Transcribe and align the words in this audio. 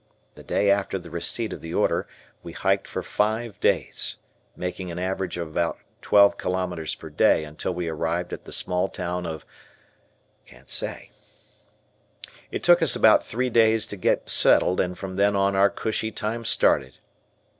The 0.33 0.41
day 0.41 0.71
after 0.71 0.97
the 0.97 1.11
receipt 1.11 1.53
of 1.53 1.61
the 1.61 1.75
order 1.75 2.07
we 2.41 2.53
hiked 2.53 2.87
for 2.87 3.03
five 3.03 3.59
days, 3.59 4.17
making 4.55 4.89
an 4.89 4.97
average 4.97 5.37
of 5.37 5.47
about 5.47 5.77
twelve 6.01 6.39
kilos 6.39 6.95
per 6.95 7.11
day 7.11 7.43
until 7.43 7.71
we 7.75 7.87
arrived 7.87 8.33
at 8.33 8.45
the 8.45 8.51
small 8.51 8.89
town 8.89 9.27
of 9.27 9.45
0'. 10.49 11.09
It 12.49 12.63
took 12.63 12.81
us 12.81 12.95
about 12.95 13.23
three 13.23 13.51
days 13.51 13.85
to 13.85 13.95
get 13.95 14.27
settled 14.27 14.79
and 14.81 14.97
from 14.97 15.17
then 15.17 15.35
on 15.35 15.55
our 15.55 15.69
cushy 15.69 16.09
time 16.09 16.45
started. 16.45 16.97